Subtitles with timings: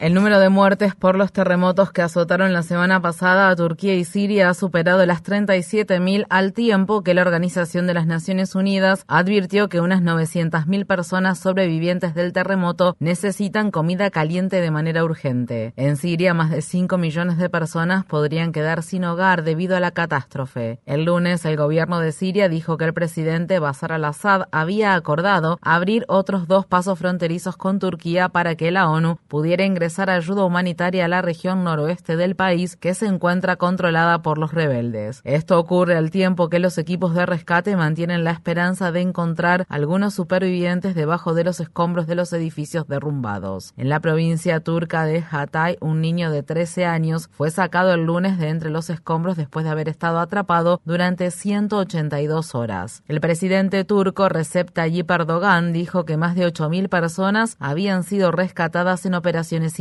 [0.00, 4.04] El número de muertes por los terremotos que azotaron la semana pasada a Turquía y
[4.04, 9.68] Siria ha superado las 37.000 al tiempo que la Organización de las Naciones Unidas advirtió
[9.68, 15.74] que unas 900.000 personas sobrevivientes del terremoto necesitan comida caliente de manera urgente.
[15.76, 19.90] En Siria, más de 5 millones de personas podrían quedar sin hogar debido a la
[19.90, 20.80] catástrofe.
[20.86, 26.06] El lunes, el gobierno de Siria dijo que el presidente Bashar al-Assad había acordado abrir
[26.08, 31.08] otros dos pasos fronterizos con Turquía para que la ONU pudiera ingresar ayuda humanitaria a
[31.08, 35.20] la región noroeste del país que se encuentra controlada por los rebeldes.
[35.24, 40.14] Esto ocurre al tiempo que los equipos de rescate mantienen la esperanza de encontrar algunos
[40.14, 43.72] supervivientes debajo de los escombros de los edificios derrumbados.
[43.76, 48.38] En la provincia turca de Hatay, un niño de 13 años fue sacado el lunes
[48.38, 53.02] de entre los escombros después de haber estado atrapado durante 182 horas.
[53.08, 59.06] El presidente turco Recep Tayyip Erdogan dijo que más de 8.000 personas habían sido rescatadas
[59.06, 59.79] en operaciones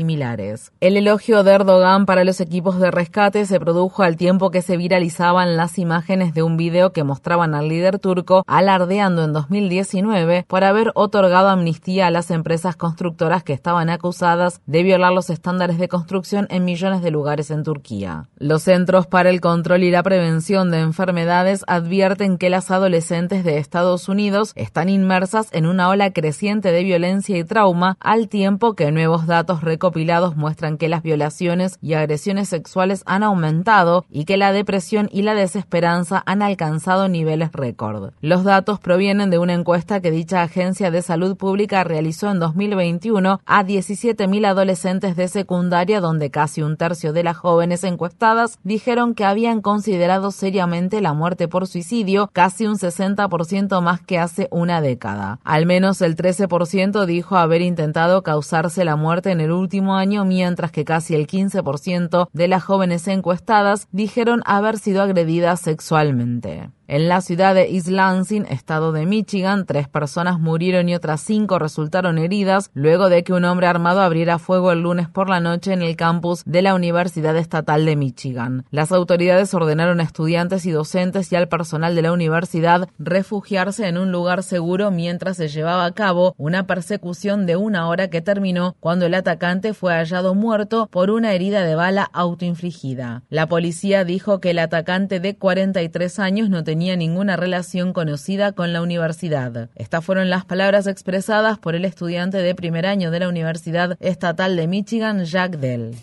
[0.80, 4.78] El elogio de Erdogan para los equipos de rescate se produjo al tiempo que se
[4.78, 10.64] viralizaban las imágenes de un video que mostraban al líder turco alardeando en 2019 por
[10.64, 15.90] haber otorgado amnistía a las empresas constructoras que estaban acusadas de violar los estándares de
[15.90, 18.30] construcción en millones de lugares en Turquía.
[18.38, 23.58] Los Centros para el Control y la Prevención de Enfermedades advierten que las adolescentes de
[23.58, 28.94] Estados Unidos están inmersas en una ola creciente de violencia y trauma al tiempo que
[28.94, 34.38] nuevos datos recopilados recopilados muestran que las violaciones y agresiones sexuales han aumentado y que
[34.38, 38.12] la depresión y la desesperanza han alcanzado niveles récord.
[38.22, 43.42] Los datos provienen de una encuesta que dicha agencia de salud pública realizó en 2021
[43.44, 49.26] a 17.000 adolescentes de secundaria donde casi un tercio de las jóvenes encuestadas dijeron que
[49.26, 55.40] habían considerado seriamente la muerte por suicidio, casi un 60% más que hace una década.
[55.44, 60.72] Al menos el 13% dijo haber intentado causarse la muerte en el último año, mientras
[60.72, 66.70] que casi el 15% de las jóvenes encuestadas dijeron haber sido agredidas sexualmente.
[66.92, 71.60] En la ciudad de East Lansing, estado de Michigan, tres personas murieron y otras cinco
[71.60, 75.72] resultaron heridas luego de que un hombre armado abriera fuego el lunes por la noche
[75.72, 78.66] en el campus de la Universidad Estatal de Michigan.
[78.72, 84.00] Las autoridades ordenaron a estudiantes y docentes y al personal de la universidad refugiarse en
[84.00, 88.76] un lugar seguro mientras se llevaba a cabo una persecución de una hora que terminó
[88.80, 93.22] cuando el atacante fue hallado muerto por una herida de bala autoinfligida.
[93.30, 98.54] La policía dijo que el atacante de 43 años no tenía tenía ninguna relación conocida
[98.54, 99.70] con la universidad.
[99.76, 104.56] Estas fueron las palabras expresadas por el estudiante de primer año de la Universidad Estatal
[104.56, 105.94] de Michigan, Jack Dell.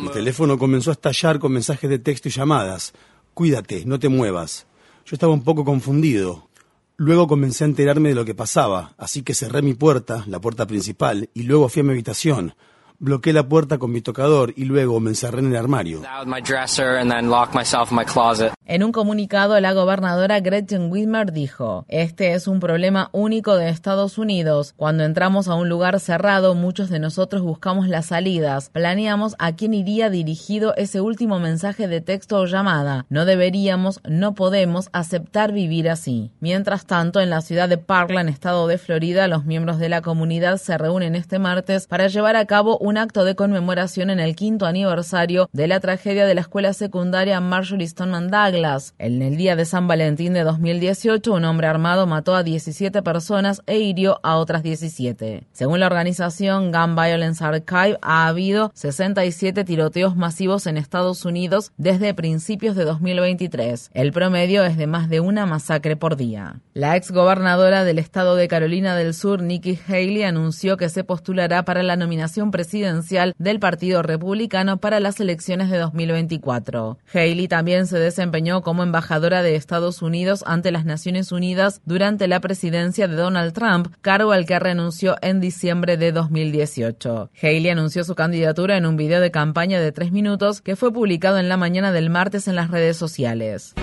[0.00, 2.92] Mi teléfono comenzó a estallar con mensajes de texto y llamadas.
[3.34, 4.66] Cuídate, no te muevas.
[5.06, 6.48] Yo estaba un poco confundido.
[6.96, 10.66] Luego comencé a enterarme de lo que pasaba, así que cerré mi puerta, la puerta
[10.66, 12.56] principal, y luego fui a mi habitación
[12.98, 16.02] bloqueé la puerta con mi tocador y luego me encerré en el armario.
[18.66, 24.16] En un comunicado, la gobernadora Gretchen Whitmer dijo, Este es un problema único de Estados
[24.16, 24.72] Unidos.
[24.74, 28.70] Cuando entramos a un lugar cerrado, muchos de nosotros buscamos las salidas.
[28.70, 33.04] Planeamos a quién iría dirigido ese último mensaje de texto o llamada.
[33.10, 36.30] No deberíamos, no podemos aceptar vivir así.
[36.40, 40.56] Mientras tanto, en la ciudad de Parkland, estado de Florida, los miembros de la comunidad
[40.56, 44.64] se reúnen este martes para llevar a cabo un acto de conmemoración en el quinto
[44.64, 48.53] aniversario de la tragedia de la escuela secundaria Marjorie Stoneman Douglas.
[48.98, 53.62] En el día de San Valentín de 2018, un hombre armado mató a 17 personas
[53.66, 55.44] e hirió a otras 17.
[55.50, 62.14] Según la organización Gun Violence Archive, ha habido 67 tiroteos masivos en Estados Unidos desde
[62.14, 63.90] principios de 2023.
[63.92, 66.60] El promedio es de más de una masacre por día.
[66.74, 71.64] La ex gobernadora del estado de Carolina del Sur, Nikki Haley, anunció que se postulará
[71.64, 76.98] para la nominación presidencial del Partido Republicano para las elecciones de 2024.
[77.12, 82.28] Haley también se desempeñó desempeñó como embajadora de Estados Unidos ante las Naciones Unidas durante
[82.28, 87.30] la presidencia de Donald Trump, cargo al que renunció en diciembre de 2018.
[87.40, 91.38] Haley anunció su candidatura en un video de campaña de tres minutos que fue publicado
[91.38, 93.74] en la mañana del martes en las redes sociales.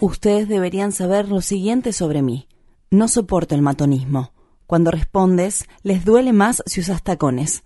[0.00, 2.46] Ustedes deberían saber lo siguiente sobre mí.
[2.90, 4.35] No soporto el matonismo.
[4.66, 7.62] Cuando respondes, les duele más si usas tacones.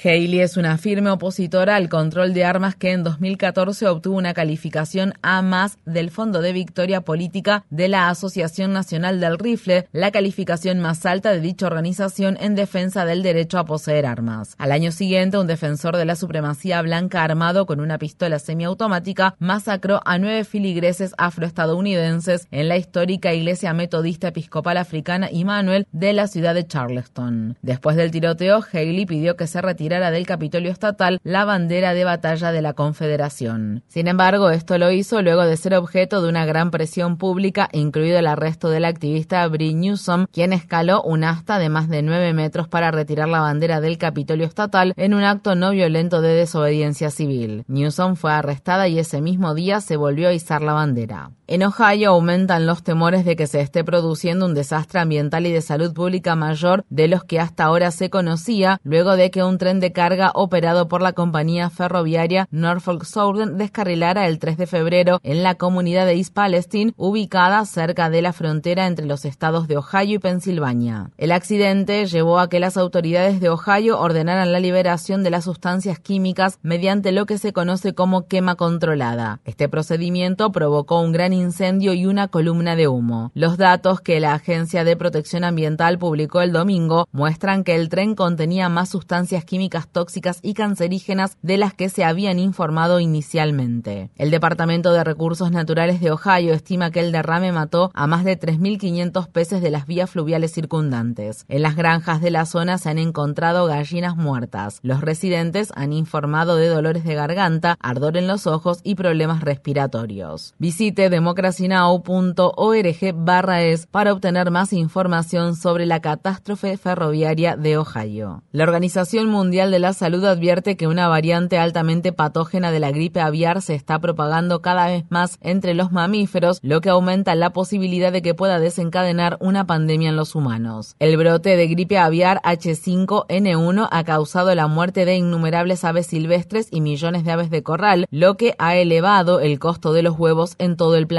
[0.00, 5.14] Haley es una firme opositora al control de armas que en 2014 obtuvo una calificación
[5.22, 10.78] A más del Fondo de Victoria Política de la Asociación Nacional del Rifle, la calificación
[10.78, 14.54] más alta de dicha organización en defensa del derecho a poseer armas.
[14.58, 20.00] Al año siguiente, un defensor de la supremacía blanca armado con una pistola semiautomática masacró
[20.04, 26.54] a nueve filigreses afroestadounidenses en la histórica Iglesia Metodista Episcopal Africana Immanuel de la ciudad
[26.54, 27.56] de Charleston.
[27.62, 32.60] Después del tiroteo, Haley pidió que se del Capitolio Estatal la bandera de batalla de
[32.60, 33.82] la Confederación.
[33.88, 38.18] Sin embargo, esto lo hizo luego de ser objeto de una gran presión pública, incluido
[38.18, 42.68] el arresto del activista Brie Newsom, quien escaló un asta de más de 9 metros
[42.68, 47.64] para retirar la bandera del Capitolio Estatal en un acto no violento de desobediencia civil.
[47.66, 51.30] Newsom fue arrestada y ese mismo día se volvió a izar la bandera.
[51.50, 55.62] En Ohio aumentan los temores de que se esté produciendo un desastre ambiental y de
[55.62, 59.80] salud pública mayor de los que hasta ahora se conocía, luego de que un tren
[59.80, 65.42] de carga operado por la compañía ferroviaria Norfolk Southern descarrilara el 3 de febrero en
[65.42, 70.16] la comunidad de East Palestine, ubicada cerca de la frontera entre los estados de Ohio
[70.16, 71.12] y Pensilvania.
[71.16, 75.98] El accidente llevó a que las autoridades de Ohio ordenaran la liberación de las sustancias
[75.98, 79.40] químicas mediante lo que se conoce como quema controlada.
[79.46, 83.32] Este procedimiento provocó un gran incendio y una columna de humo.
[83.34, 88.14] Los datos que la Agencia de Protección Ambiental publicó el domingo muestran que el tren
[88.14, 94.10] contenía más sustancias químicas tóxicas y cancerígenas de las que se habían informado inicialmente.
[94.16, 98.38] El Departamento de Recursos Naturales de Ohio estima que el derrame mató a más de
[98.38, 101.44] 3.500 peces de las vías fluviales circundantes.
[101.48, 104.80] En las granjas de la zona se han encontrado gallinas muertas.
[104.82, 110.54] Los residentes han informado de dolores de garganta, ardor en los ojos y problemas respiratorios.
[110.58, 118.42] Visite democracynow.org barra es para obtener más información sobre la catástrofe ferroviaria de Ohio.
[118.50, 123.20] La Organización Mundial de la Salud advierte que una variante altamente patógena de la gripe
[123.20, 128.10] aviar se está propagando cada vez más entre los mamíferos, lo que aumenta la posibilidad
[128.10, 130.96] de que pueda desencadenar una pandemia en los humanos.
[130.98, 136.80] El brote de gripe aviar H5N1 ha causado la muerte de innumerables aves silvestres y
[136.80, 140.78] millones de aves de corral, lo que ha elevado el costo de los huevos en
[140.78, 141.17] todo el planeta.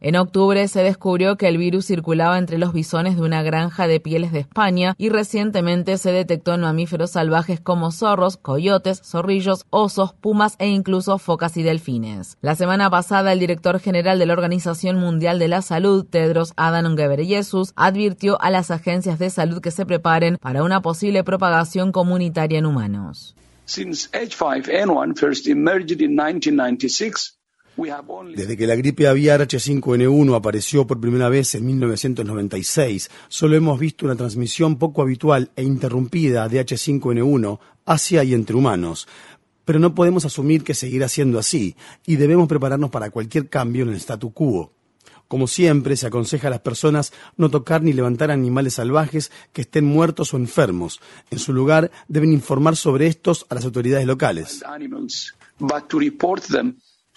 [0.00, 4.00] En octubre se descubrió que el virus circulaba entre los bisones de una granja de
[4.00, 10.12] pieles de España y recientemente se detectó en mamíferos salvajes como zorros, coyotes, zorrillos, osos,
[10.14, 12.36] pumas e incluso focas y delfines.
[12.40, 16.96] La semana pasada el director general de la Organización Mundial de la Salud, Tedros Adhanom
[16.96, 22.58] Ghebreyesus, advirtió a las agencias de salud que se preparen para una posible propagación comunitaria
[22.58, 23.36] en humanos.
[23.66, 27.37] Since H5N1 first emerged in 1996,
[28.34, 34.04] desde que la gripe aviar H5N1 apareció por primera vez en 1996, solo hemos visto
[34.04, 39.06] una transmisión poco habitual e interrumpida de H5N1 hacia y entre humanos.
[39.64, 43.90] Pero no podemos asumir que seguirá siendo así y debemos prepararnos para cualquier cambio en
[43.90, 44.72] el statu quo.
[45.28, 49.84] Como siempre, se aconseja a las personas no tocar ni levantar animales salvajes que estén
[49.84, 51.00] muertos o enfermos.
[51.30, 54.64] En su lugar, deben informar sobre estos a las autoridades locales.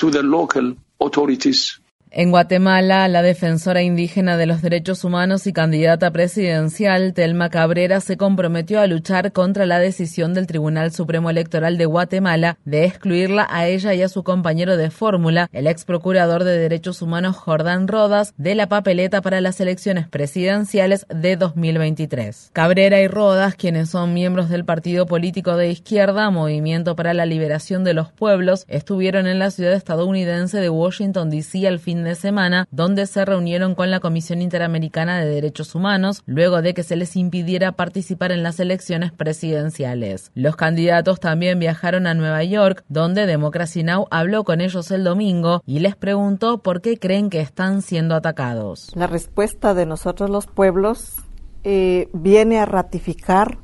[0.01, 1.79] To the local authorities
[2.13, 8.17] En Guatemala, la defensora indígena de los derechos humanos y candidata presidencial, Telma Cabrera, se
[8.17, 13.65] comprometió a luchar contra la decisión del Tribunal Supremo Electoral de Guatemala de excluirla a
[13.67, 18.33] ella y a su compañero de fórmula, el ex procurador de derechos humanos Jordán Rodas,
[18.35, 22.49] de la papeleta para las elecciones presidenciales de 2023.
[22.51, 27.85] Cabrera y Rodas, quienes son miembros del partido político de izquierda Movimiento para la Liberación
[27.85, 31.65] de los Pueblos, estuvieron en la ciudad estadounidense de Washington, D.C.
[31.69, 36.61] al fin de semana, donde se reunieron con la Comisión Interamericana de Derechos Humanos, luego
[36.61, 40.31] de que se les impidiera participar en las elecciones presidenciales.
[40.35, 44.07] Los candidatos también viajaron a Nueva York, donde Democracy Now!
[44.11, 48.91] habló con ellos el domingo y les preguntó por qué creen que están siendo atacados.
[48.95, 51.15] La respuesta de nosotros los pueblos
[51.63, 53.59] eh, viene a ratificar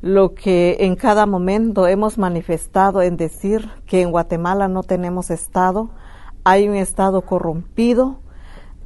[0.00, 5.90] lo que en cada momento hemos manifestado en decir que en Guatemala no tenemos Estado,
[6.48, 8.20] hay un Estado corrompido,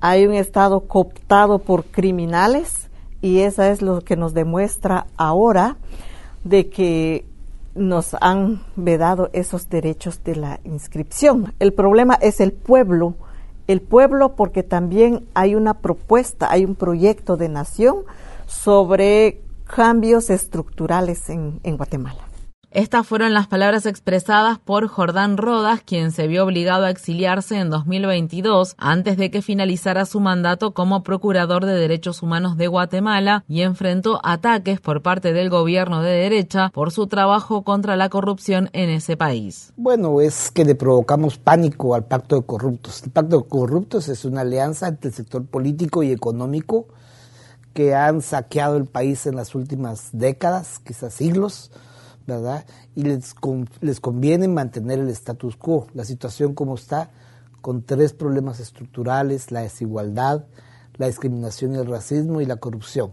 [0.00, 2.90] hay un Estado cooptado por criminales
[3.20, 5.76] y eso es lo que nos demuestra ahora
[6.42, 7.24] de que
[7.76, 11.54] nos han vedado esos derechos de la inscripción.
[11.60, 13.14] El problema es el pueblo,
[13.68, 17.98] el pueblo porque también hay una propuesta, hay un proyecto de nación
[18.48, 22.31] sobre cambios estructurales en, en Guatemala.
[22.74, 27.68] Estas fueron las palabras expresadas por Jordán Rodas, quien se vio obligado a exiliarse en
[27.68, 33.60] 2022 antes de que finalizara su mandato como Procurador de Derechos Humanos de Guatemala y
[33.60, 38.88] enfrentó ataques por parte del gobierno de derecha por su trabajo contra la corrupción en
[38.88, 39.74] ese país.
[39.76, 43.02] Bueno, es que le provocamos pánico al Pacto de Corruptos.
[43.02, 46.86] El Pacto de Corruptos es una alianza entre el sector político y económico
[47.74, 51.70] que han saqueado el país en las últimas décadas, quizás siglos
[52.26, 52.64] ¿verdad?
[52.94, 53.34] Y les,
[53.80, 57.10] les conviene mantener el status quo, la situación como está,
[57.60, 60.44] con tres problemas estructurales, la desigualdad,
[60.96, 63.12] la discriminación y el racismo y la corrupción.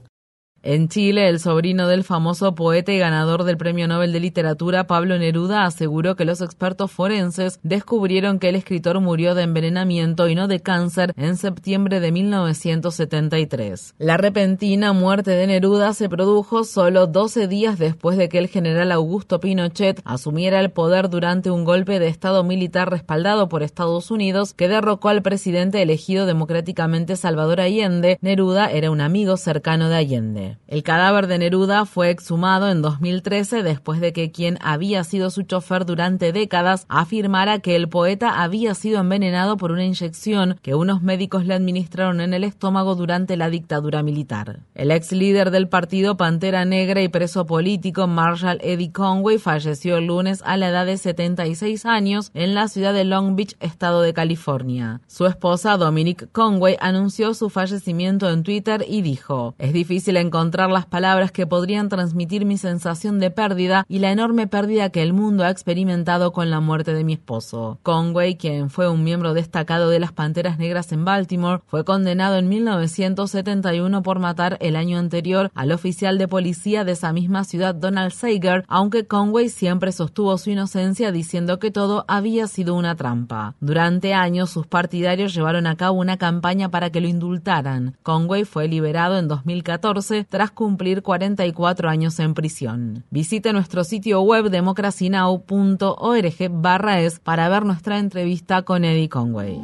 [0.62, 5.18] En Chile, el sobrino del famoso poeta y ganador del Premio Nobel de Literatura, Pablo
[5.18, 10.50] Neruda, aseguró que los expertos forenses descubrieron que el escritor murió de envenenamiento y no
[10.50, 13.96] de cáncer en septiembre de 1973.
[14.00, 18.92] La repentina muerte de Neruda se produjo solo 12 días después de que el general
[18.92, 24.54] Augusto Pinochet asumiera el poder durante un golpe de Estado militar respaldado por Estados Unidos
[24.54, 28.18] que derrocó al presidente elegido democráticamente Salvador Allende.
[28.22, 30.49] Neruda era un amigo cercano de Allende.
[30.68, 35.44] El cadáver de Neruda fue exhumado en 2013 después de que quien había sido su
[35.44, 41.01] chofer durante décadas afirmara que el poeta había sido envenenado por una inyección que unos
[41.01, 44.62] médicos le administraron en el estómago durante la dictadura militar.
[44.74, 50.08] El ex líder del partido Pantera Negra y preso político Marshall Eddie Conway falleció el
[50.08, 54.13] lunes a la edad de 76 años en la ciudad de Long Beach, estado de
[54.13, 55.01] California.
[55.08, 60.69] Su esposa Dominique Conway anunció su fallecimiento en Twitter y dijo, es difícil encontrar encontrar
[60.69, 65.12] las palabras que podrían transmitir mi sensación de pérdida y la enorme pérdida que el
[65.12, 67.77] mundo ha experimentado con la muerte de mi esposo.
[67.84, 72.48] Conway, quien fue un miembro destacado de las Panteras Negras en Baltimore, fue condenado en
[72.48, 78.13] 1971 por matar el año anterior al oficial de policía de esa misma ciudad Donald
[78.13, 83.55] Sager, aunque Conway siempre sostuvo su inocencia diciendo que todo había sido una trampa.
[83.60, 87.98] Durante años sus partidarios llevaron a cabo una campaña para que lo indultaran.
[88.03, 93.04] Conway fue liberado en 2014 tras cumplir 44 años en prisión.
[93.10, 99.60] Visite nuestro sitio web democracynow.org barra es para ver nuestra entrevista con Eddie Conway.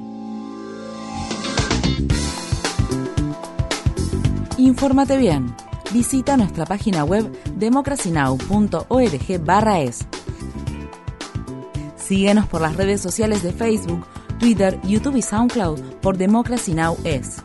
[4.58, 5.54] Infórmate bien.
[5.94, 10.08] Visita nuestra página web democracynow.org barra es.
[11.96, 14.04] Síguenos por las redes sociales de Facebook,
[14.40, 16.98] Twitter, YouTube y SoundCloud por Democracy Now!
[17.04, 17.45] es.